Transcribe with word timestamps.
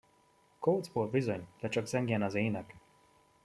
Kócból, 0.59 1.07
bizony, 1.07 1.47
de 1.59 1.69
csak 1.69 1.85
zengjen 1.85 2.21
az 2.21 2.33
ének! 2.33 2.75